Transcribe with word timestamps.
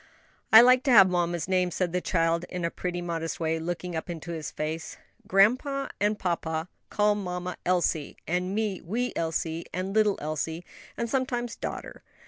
"I 0.51 0.61
like 0.61 0.81
to 0.85 0.91
have 0.91 1.11
mamma's 1.11 1.47
name," 1.47 1.69
said 1.69 1.93
the 1.93 2.01
child, 2.01 2.43
in 2.49 2.65
a 2.65 2.71
pretty, 2.71 3.03
modest 3.03 3.39
way, 3.39 3.59
looking 3.59 3.95
up 3.95 4.09
into 4.09 4.31
his 4.31 4.49
face. 4.49 4.97
"Grandpa 5.27 5.89
and 5.99 6.17
papa 6.17 6.69
call 6.89 7.13
mamma 7.13 7.55
Elsie, 7.67 8.17
and 8.27 8.55
me 8.55 8.81
wee 8.83 9.13
Elsie 9.15 9.63
and 9.71 9.93
little 9.93 10.17
Elsie, 10.19 10.65
and 10.97 11.07
sometimes 11.07 11.55
daughter. 11.55 12.01